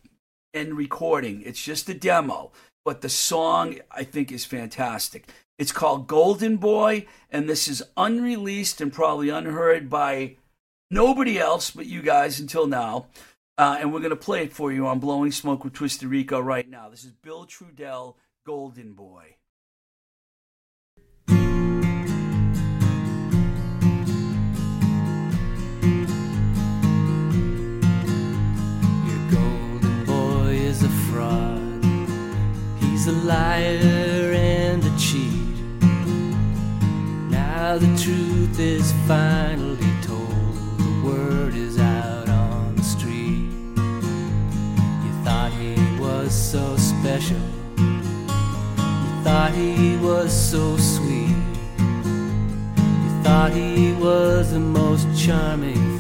and 0.54 0.76
recording. 0.78 1.42
It's 1.42 1.64
just 1.64 1.90
a 1.90 1.94
demo, 1.94 2.52
but 2.86 3.02
the 3.02 3.10
song 3.10 3.80
I 3.92 4.04
think 4.04 4.32
is 4.32 4.46
fantastic. 4.46 5.30
It's 5.58 5.72
called 5.72 6.08
Golden 6.08 6.58
Boy, 6.58 7.06
and 7.30 7.48
this 7.48 7.68
is 7.68 7.84
unreleased 7.96 8.82
and 8.82 8.92
probably 8.92 9.30
unheard 9.30 9.90
by 9.90 10.36
nobody 10.90 11.40
else 11.40 11.72
but 11.72 11.86
you 11.86 12.02
guys 12.02 12.40
until 12.40 12.68
now. 12.68 13.08
Uh, 13.58 13.78
and 13.80 13.94
we're 13.94 14.00
going 14.00 14.10
to 14.10 14.16
play 14.16 14.44
it 14.44 14.54
for 14.54 14.72
you 14.72 14.88
on 14.88 15.00
Blowing 15.00 15.32
Smoke 15.32 15.64
with 15.64 15.74
Twisted 15.74 16.10
Rico 16.10 16.40
right 16.40 16.68
now. 16.68 16.90
This 16.90 17.04
is 17.04 17.12
Bill 17.12 17.46
Trudell, 17.46 18.16
Golden 18.46 18.94
Boy. 18.94 19.36
He's 33.04 33.14
a 33.14 33.26
liar 33.28 34.32
and 34.32 34.82
a 34.82 34.98
cheat. 34.98 35.34
Now 37.30 37.78
the 37.78 37.94
truth 38.02 38.58
is 38.58 38.94
finally 39.06 39.92
told. 40.02 40.56
The 40.78 41.02
word 41.04 41.54
is 41.54 41.78
out 41.82 42.30
on 42.30 42.78
the 42.78 42.82
street. 42.82 43.50
You 43.76 45.12
thought 45.26 45.52
he 45.52 45.76
was 46.00 46.32
so 46.32 46.78
special. 46.78 47.42
You 47.78 49.24
thought 49.26 49.52
he 49.54 49.98
was 49.98 50.32
so 50.32 50.78
sweet. 50.78 51.36
You 53.04 53.22
thought 53.22 53.52
he 53.52 53.92
was 53.96 54.54
the 54.54 54.62
most 54.62 55.10
charming 55.22 55.93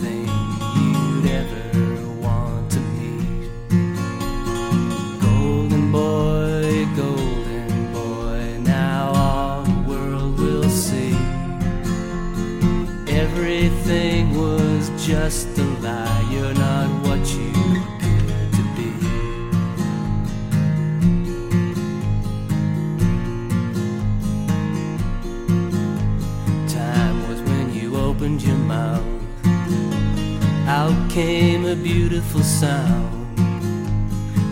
opened 28.33 28.47
your 28.47 28.57
mouth. 28.57 29.03
Out 30.67 31.09
came 31.11 31.65
a 31.65 31.75
beautiful 31.75 32.41
sound. 32.41 33.37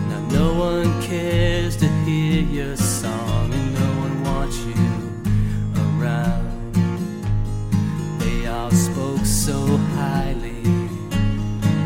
Now 0.08 0.20
no 0.30 0.54
one 0.54 1.02
cares 1.02 1.76
to 1.76 1.88
hear 2.04 2.42
your 2.42 2.76
song, 2.76 3.52
and 3.52 3.74
no 3.74 3.88
one 4.04 4.22
wants 4.22 4.58
you 4.58 4.84
around. 5.82 6.74
They 8.18 8.46
all 8.46 8.70
spoke 8.70 9.24
so 9.24 9.76
highly 9.96 10.62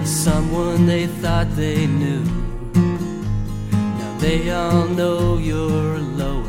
of 0.00 0.06
someone 0.06 0.86
they 0.86 1.06
thought 1.06 1.48
they 1.56 1.86
knew. 1.86 2.24
Now 3.72 4.18
they 4.18 4.50
all 4.50 4.86
know 4.88 5.38
you're 5.38 5.98
lower 5.98 6.45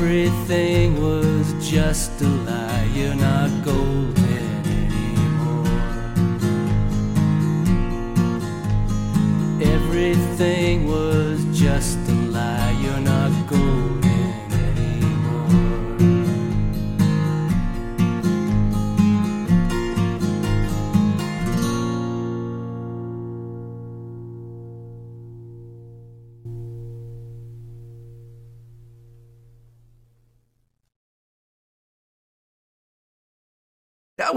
everything 0.00 1.02
was 1.02 1.54
just 1.58 2.20
a 2.20 2.28
lie. 2.46 2.88
You're 2.94 3.16
not 3.16 3.50
golden 3.64 4.17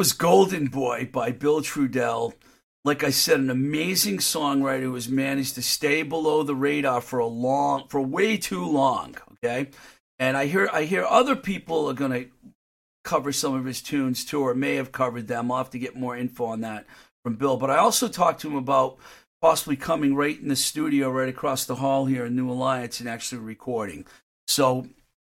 was 0.01 0.13
Golden 0.13 0.65
Boy 0.65 1.07
by 1.11 1.31
Bill 1.31 1.61
Trudell. 1.61 2.33
Like 2.83 3.03
I 3.03 3.11
said, 3.11 3.39
an 3.39 3.51
amazing 3.51 4.17
songwriter 4.17 4.81
who 4.81 4.95
has 4.95 5.07
managed 5.07 5.53
to 5.53 5.61
stay 5.61 6.01
below 6.01 6.41
the 6.41 6.55
radar 6.55 7.01
for 7.01 7.19
a 7.19 7.27
long, 7.27 7.87
for 7.87 8.01
way 8.01 8.35
too 8.35 8.65
long. 8.65 9.15
Okay, 9.33 9.69
and 10.17 10.35
I 10.35 10.47
hear 10.47 10.67
I 10.73 10.85
hear 10.85 11.05
other 11.05 11.35
people 11.35 11.87
are 11.87 11.93
going 11.93 12.13
to 12.13 12.25
cover 13.03 13.31
some 13.31 13.53
of 13.53 13.65
his 13.65 13.79
tunes 13.79 14.25
too, 14.25 14.41
or 14.41 14.55
may 14.55 14.73
have 14.77 14.91
covered 14.91 15.27
them. 15.27 15.51
I'll 15.51 15.59
have 15.59 15.69
to 15.69 15.77
get 15.77 15.95
more 15.95 16.17
info 16.17 16.45
on 16.45 16.61
that 16.61 16.87
from 17.23 17.35
Bill. 17.35 17.57
But 17.57 17.69
I 17.69 17.77
also 17.77 18.07
talked 18.07 18.41
to 18.41 18.47
him 18.47 18.55
about 18.55 18.97
possibly 19.39 19.75
coming 19.75 20.15
right 20.15 20.41
in 20.41 20.47
the 20.47 20.55
studio 20.55 21.11
right 21.11 21.29
across 21.29 21.65
the 21.65 21.75
hall 21.75 22.07
here 22.07 22.25
in 22.25 22.35
New 22.35 22.49
Alliance 22.49 22.99
and 23.01 23.07
actually 23.07 23.41
recording. 23.41 24.07
So 24.47 24.87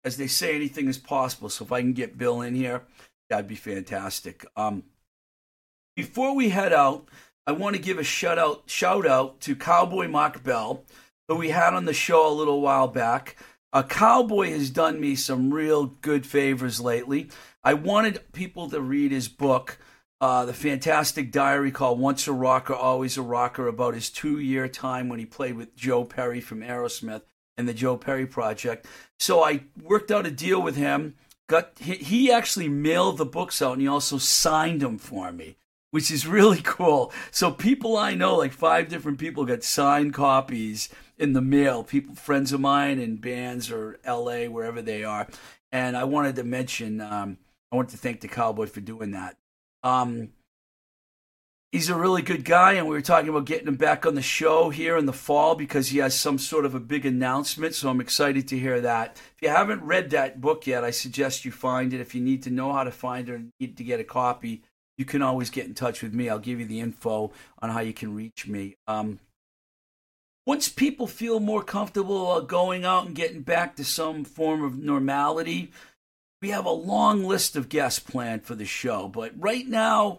as 0.04 0.18
they 0.18 0.28
say, 0.28 0.54
anything 0.54 0.86
is 0.86 0.98
possible. 0.98 1.48
So 1.48 1.64
if 1.64 1.72
I 1.72 1.80
can 1.80 1.94
get 1.94 2.16
Bill 2.16 2.42
in 2.42 2.54
here, 2.54 2.82
that'd 3.32 3.48
be 3.48 3.54
fantastic. 3.54 4.44
Um, 4.56 4.82
before 5.96 6.36
we 6.36 6.50
head 6.50 6.74
out, 6.74 7.08
I 7.46 7.52
want 7.52 7.74
to 7.76 7.80
give 7.80 7.98
a 7.98 8.04
shout 8.04 8.38
out 8.38 8.64
shout 8.66 9.06
out 9.06 9.40
to 9.40 9.56
Cowboy 9.56 10.06
Mark 10.06 10.44
Bell, 10.44 10.84
who 11.28 11.36
we 11.36 11.48
had 11.48 11.72
on 11.72 11.86
the 11.86 11.94
show 11.94 12.30
a 12.30 12.34
little 12.34 12.60
while 12.60 12.88
back. 12.88 13.36
A 13.72 13.82
cowboy 13.82 14.50
has 14.50 14.68
done 14.68 15.00
me 15.00 15.14
some 15.14 15.52
real 15.52 15.86
good 15.86 16.26
favors 16.26 16.78
lately. 16.78 17.30
I 17.64 17.72
wanted 17.72 18.32
people 18.32 18.68
to 18.68 18.82
read 18.82 19.12
his 19.12 19.28
book, 19.28 19.78
uh, 20.20 20.44
the 20.44 20.52
fantastic 20.52 21.32
diary 21.32 21.70
called 21.70 21.98
Once 21.98 22.28
a 22.28 22.34
Rocker, 22.34 22.74
Always 22.74 23.16
a 23.16 23.22
Rocker, 23.22 23.66
about 23.66 23.94
his 23.94 24.10
two 24.10 24.40
year 24.40 24.68
time 24.68 25.08
when 25.08 25.18
he 25.18 25.24
played 25.24 25.56
with 25.56 25.74
Joe 25.74 26.04
Perry 26.04 26.42
from 26.42 26.60
Aerosmith 26.60 27.22
and 27.56 27.66
the 27.66 27.72
Joe 27.72 27.96
Perry 27.96 28.26
Project. 28.26 28.86
So 29.18 29.42
I 29.42 29.62
worked 29.82 30.10
out 30.10 30.26
a 30.26 30.30
deal 30.30 30.60
with 30.60 30.76
him. 30.76 31.14
Got 31.48 31.78
he 31.78 32.30
actually 32.32 32.68
mailed 32.68 33.18
the 33.18 33.26
books 33.26 33.60
out 33.60 33.72
and 33.72 33.82
he 33.82 33.88
also 33.88 34.18
signed 34.18 34.80
them 34.80 34.98
for 34.98 35.32
me 35.32 35.56
which 35.92 36.10
is 36.10 36.26
really 36.26 36.60
cool. 36.64 37.12
So 37.30 37.52
people 37.52 37.96
I 37.96 38.14
know, 38.14 38.36
like 38.36 38.52
five 38.52 38.88
different 38.88 39.18
people, 39.18 39.46
got 39.46 39.62
signed 39.62 40.12
copies 40.12 40.88
in 41.16 41.34
the 41.34 41.40
mail. 41.40 41.84
People, 41.84 42.16
friends 42.16 42.52
of 42.52 42.60
mine 42.60 42.98
in 42.98 43.16
bands 43.16 43.70
or 43.70 44.00
L.A. 44.02 44.48
wherever 44.48 44.82
they 44.82 45.04
are. 45.04 45.28
And 45.70 45.96
I 45.96 46.04
wanted 46.04 46.34
to 46.36 46.44
mention, 46.44 47.00
um, 47.00 47.38
I 47.70 47.76
want 47.76 47.90
to 47.90 47.96
thank 47.96 48.20
the 48.20 48.28
Cowboy 48.28 48.66
for 48.66 48.80
doing 48.80 49.12
that. 49.12 49.36
Um, 49.84 50.30
he's 51.72 51.88
a 51.88 51.96
really 51.96 52.22
good 52.22 52.44
guy, 52.44 52.74
and 52.74 52.86
we 52.86 52.94
were 52.94 53.00
talking 53.00 53.30
about 53.30 53.46
getting 53.46 53.66
him 53.66 53.76
back 53.76 54.06
on 54.06 54.14
the 54.14 54.22
show 54.22 54.68
here 54.68 54.96
in 54.96 55.06
the 55.06 55.12
fall 55.12 55.54
because 55.54 55.88
he 55.88 55.98
has 55.98 56.18
some 56.18 56.38
sort 56.38 56.66
of 56.66 56.74
a 56.74 56.80
big 56.80 57.04
announcement. 57.04 57.74
So 57.74 57.88
I'm 57.88 58.00
excited 58.00 58.46
to 58.48 58.58
hear 58.58 58.80
that. 58.82 59.16
If 59.36 59.42
you 59.42 59.48
haven't 59.48 59.82
read 59.82 60.10
that 60.10 60.40
book 60.40 60.66
yet, 60.66 60.84
I 60.84 60.90
suggest 60.90 61.44
you 61.44 61.50
find 61.50 61.92
it. 61.92 62.00
If 62.00 62.14
you 62.14 62.20
need 62.20 62.42
to 62.44 62.50
know 62.50 62.72
how 62.72 62.84
to 62.84 62.92
find 62.92 63.28
it 63.28 63.32
or 63.32 63.42
need 63.58 63.78
to 63.78 63.84
get 63.84 63.98
a 63.98 64.04
copy, 64.04 64.62
you 64.98 65.04
can 65.04 65.22
always 65.22 65.50
get 65.50 65.66
in 65.66 65.74
touch 65.74 66.02
with 66.02 66.12
me. 66.12 66.28
I'll 66.28 66.38
give 66.38 66.60
you 66.60 66.66
the 66.66 66.80
info 66.80 67.32
on 67.60 67.70
how 67.70 67.80
you 67.80 67.94
can 67.94 68.14
reach 68.14 68.46
me. 68.46 68.76
Um, 68.86 69.18
once 70.46 70.68
people 70.68 71.06
feel 71.06 71.40
more 71.40 71.62
comfortable 71.62 72.40
going 72.42 72.84
out 72.84 73.06
and 73.06 73.14
getting 73.14 73.42
back 73.42 73.76
to 73.76 73.84
some 73.84 74.24
form 74.24 74.62
of 74.62 74.76
normality, 74.76 75.70
we 76.42 76.50
have 76.50 76.66
a 76.66 76.70
long 76.70 77.24
list 77.24 77.54
of 77.54 77.68
guests 77.68 78.00
planned 78.00 78.44
for 78.44 78.56
the 78.56 78.64
show. 78.64 79.06
But 79.08 79.32
right 79.38 79.66
now, 79.66 80.18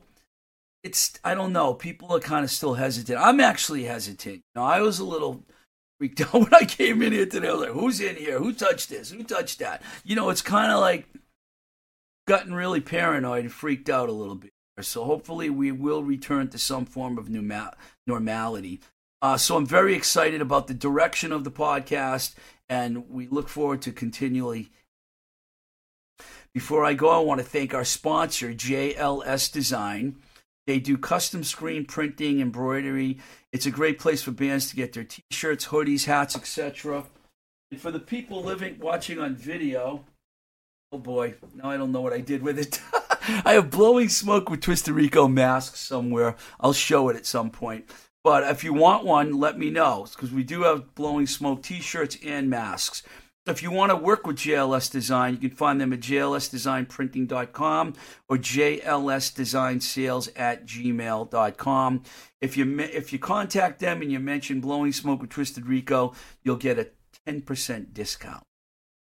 it's 0.83 1.17
I 1.23 1.33
don't 1.33 1.53
know. 1.53 1.73
People 1.73 2.13
are 2.15 2.19
kind 2.19 2.43
of 2.43 2.51
still 2.51 2.75
hesitant. 2.75 3.17
I'm 3.17 3.39
actually 3.39 3.85
hesitant. 3.85 4.35
You 4.35 4.41
know, 4.55 4.63
I 4.63 4.81
was 4.81 4.99
a 4.99 5.05
little 5.05 5.43
freaked 5.97 6.21
out 6.21 6.33
when 6.33 6.53
I 6.53 6.65
came 6.65 7.01
in 7.01 7.13
here 7.13 7.25
today. 7.25 7.47
I 7.47 7.53
was 7.53 7.61
like, 7.61 7.71
"Who's 7.71 7.99
in 8.01 8.17
here? 8.17 8.37
Who 8.37 8.53
touched 8.53 8.89
this? 8.89 9.11
Who 9.11 9.23
touched 9.23 9.59
that?" 9.59 9.81
You 10.03 10.15
know, 10.15 10.29
it's 10.29 10.41
kind 10.41 10.71
of 10.71 10.79
like 10.81 11.07
gotten 12.27 12.53
really 12.53 12.81
paranoid 12.81 13.45
and 13.45 13.51
freaked 13.51 13.89
out 13.89 14.09
a 14.09 14.13
little 14.13 14.35
bit. 14.35 14.51
So 14.81 15.03
hopefully 15.03 15.49
we 15.49 15.71
will 15.71 16.03
return 16.03 16.49
to 16.49 16.57
some 16.57 16.85
form 16.85 17.17
of 17.17 17.29
normality. 17.29 18.81
Uh, 19.21 19.37
so 19.37 19.55
I'm 19.55 19.65
very 19.65 19.95
excited 19.95 20.41
about 20.41 20.67
the 20.67 20.73
direction 20.73 21.31
of 21.31 21.43
the 21.43 21.51
podcast, 21.51 22.33
and 22.67 23.09
we 23.09 23.27
look 23.27 23.47
forward 23.47 23.81
to 23.83 23.91
continually. 23.91 24.71
Before 26.53 26.83
I 26.83 26.93
go, 26.93 27.09
I 27.09 27.19
want 27.19 27.39
to 27.39 27.45
thank 27.45 27.73
our 27.73 27.85
sponsor, 27.85 28.53
JLS 28.53 29.51
Design. 29.51 30.17
They 30.65 30.79
do 30.79 30.97
custom 30.97 31.43
screen 31.43 31.85
printing, 31.85 32.39
embroidery. 32.39 33.19
It's 33.51 33.65
a 33.65 33.71
great 33.71 33.99
place 33.99 34.21
for 34.21 34.31
bands 34.31 34.69
to 34.69 34.75
get 34.75 34.93
their 34.93 35.03
t-shirts, 35.03 35.67
hoodies, 35.67 36.05
hats, 36.05 36.35
etc. 36.35 37.03
And 37.71 37.81
for 37.81 37.91
the 37.91 37.99
people 37.99 38.41
living 38.41 38.79
watching 38.79 39.19
on 39.19 39.35
video, 39.35 40.05
oh 40.91 40.99
boy, 40.99 41.35
now 41.55 41.69
I 41.69 41.77
don't 41.77 41.91
know 41.91 42.01
what 42.01 42.13
I 42.13 42.21
did 42.21 42.41
with 42.41 42.59
it. 42.59 42.79
I 43.45 43.53
have 43.53 43.71
blowing 43.71 44.09
smoke 44.09 44.49
with 44.49 44.61
Twisted 44.61 44.93
Rico 44.93 45.27
masks 45.27 45.79
somewhere. 45.79 46.35
I'll 46.59 46.73
show 46.73 47.09
it 47.09 47.15
at 47.15 47.25
some 47.25 47.49
point. 47.49 47.89
But 48.23 48.43
if 48.43 48.63
you 48.63 48.73
want 48.73 49.05
one, 49.05 49.37
let 49.37 49.59
me 49.59 49.69
know 49.69 50.07
because 50.09 50.31
we 50.31 50.43
do 50.43 50.63
have 50.63 50.95
blowing 50.95 51.27
smoke 51.27 51.61
T-shirts 51.61 52.17
and 52.25 52.49
masks. 52.49 53.03
If 53.45 53.61
you 53.61 53.71
want 53.71 53.89
to 53.89 53.97
work 53.97 54.25
with 54.25 54.37
JLS 54.37 54.89
Design, 54.89 55.33
you 55.33 55.49
can 55.49 55.57
find 55.57 55.81
them 55.81 55.91
at 55.91 55.99
jlsdesignprinting.com 55.99 57.93
or 58.29 58.37
jlsdesignsales 58.37 60.29
at 60.37 60.65
gmail.com. 60.65 62.03
If 62.39 62.55
you 62.55 62.79
if 62.79 63.11
you 63.11 63.19
contact 63.19 63.79
them 63.79 64.01
and 64.01 64.09
you 64.09 64.19
mention 64.19 64.61
blowing 64.61 64.93
smoke 64.93 65.19
with 65.19 65.29
Twisted 65.29 65.67
Rico, 65.67 66.13
you'll 66.43 66.55
get 66.55 66.79
a 66.79 66.87
10% 67.27 67.93
discount. 67.93 68.43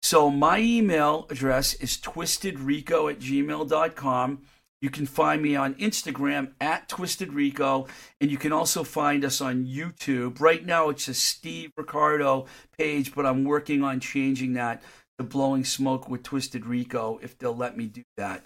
So 0.03 0.29
my 0.29 0.59
email 0.59 1.27
address 1.31 1.75
is 1.75 1.97
twistedrico 1.97 3.13
at 3.13 3.21
gmail.com. 3.21 4.43
You 4.83 4.91
can 4.91 5.07
find 5.07 5.41
me 5.41 5.55
on 5.55 5.75
Instagram 5.77 6.51
at 6.61 6.89
twistedrico, 6.89 7.89
and 8.21 8.33
you 8.33 8.37
can 8.37 8.53
also 8.53 8.83
find 8.83 9.25
us 9.25 9.41
on 9.41 9.65
YouTube. 9.65 10.41
Right 10.41 10.67
now 10.67 10.89
it's 10.89 11.07
a 11.07 11.15
Steve 11.15 11.71
Ricardo 11.77 12.47
page, 12.77 13.15
but 13.15 13.25
I'm 13.25 13.45
working 13.45 13.85
on 13.85 14.01
changing 14.01 14.55
that 14.55 14.83
to 15.19 15.25
Blowing 15.25 15.65
Smoke 15.65 16.09
with 16.09 16.25
Twisted 16.25 16.67
Rico 16.67 17.21
if 17.23 17.39
they'll 17.39 17.57
let 17.57 17.77
me 17.77 17.87
do 17.87 18.03
that. 18.17 18.45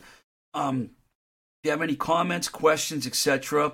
Um, 0.53 0.83
if 0.83 1.65
you 1.65 1.71
have 1.71 1.81
any 1.81 1.97
comments, 1.97 2.51
questions, 2.51 3.07
etc., 3.07 3.73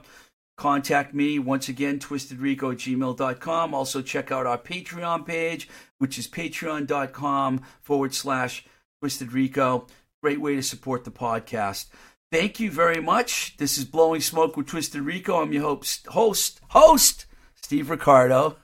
contact 0.57 1.14
me 1.14 1.38
once 1.38 1.68
again 1.68 1.98
twistedrico 1.98 2.75
gmail.com 2.75 3.75
also 3.75 4.03
check 4.03 4.31
out 4.31 4.46
our 4.46 4.59
patreon 4.59 5.27
page 5.27 5.66
which 5.96 6.18
is 6.18 6.29
patreon.com 6.29 7.61
forward 7.81 8.14
slash 8.14 8.64
twistedrico 9.03 9.88
great 10.22 10.40
way 10.40 10.55
to 10.55 10.62
support 10.62 11.05
the 11.05 11.11
podcast 11.11 11.87
thank 12.33 12.59
you 12.59 12.71
very 12.71 13.01
much. 13.01 13.57
This 13.59 13.77
is 13.77 13.85
blowing 13.85 14.23
smoke 14.23 14.57
with 14.57 14.66
twisted 14.66 15.03
rico. 15.03 15.40
I'm 15.40 15.53
your 15.53 15.62
host 15.62 16.07
host 16.09 16.61
host 16.71 17.27
steve 17.55 17.90
ricardo. 17.90 18.57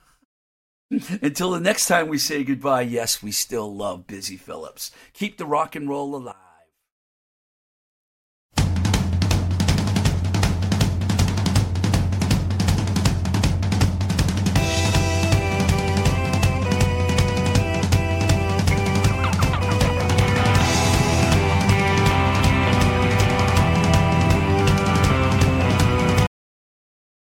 Until 1.21 1.51
the 1.51 1.59
next 1.59 1.87
time 1.87 2.07
we 2.07 2.17
say 2.17 2.43
goodbye 2.43 2.81
yes 2.81 3.21
we 3.23 3.31
still 3.31 3.73
love 3.73 4.07
busy 4.07 4.35
philipps. 4.35 4.91
Keep 5.13 5.37
the 5.37 5.45
rock 5.45 5.75
and 5.75 5.87
roll 5.87 6.15
alive 6.15 6.48